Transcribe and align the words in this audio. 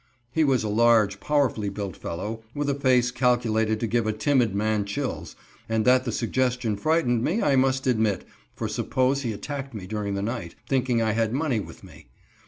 He 0.31 0.43
was 0.43 0.63
a 0.63 0.67
large, 0.67 1.19
powerfully 1.19 1.69
built 1.69 1.95
fellow, 1.95 2.41
with 2.55 2.71
a 2.71 2.73
face 2.73 3.11
calculated 3.11 3.79
to 3.79 3.85
give 3.85 4.07
a 4.07 4.11
timid 4.11 4.55
man 4.55 4.83
chills, 4.83 5.35
and 5.69 5.85
that 5.85 6.05
the 6.05 6.11
suggestion 6.11 6.75
frightened 6.75 7.23
me, 7.23 7.43
I 7.43 7.55
must 7.55 7.85
admit, 7.85 8.25
for 8.55 8.67
suppose 8.67 9.21
he 9.21 9.31
attacked 9.31 9.75
me 9.75 9.85
during 9.85 10.15
the 10.15 10.23
night, 10.23 10.55
thinking 10.67 11.03
I 11.03 11.11
had 11.11 11.33
money 11.33 11.59
with 11.59 11.83
me. 11.83 12.07